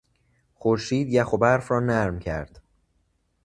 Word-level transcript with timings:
خورشید 0.55 1.09
یخ 1.09 1.33
و 1.33 1.37
برف 1.37 1.71
را 1.71 1.79
نرم 1.79 2.19
کرد. 2.19 2.61